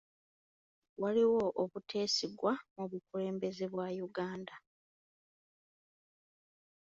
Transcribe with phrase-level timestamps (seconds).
[1.01, 4.55] Waliwo obuteesigwa mu bukulembeze bwa Uganda.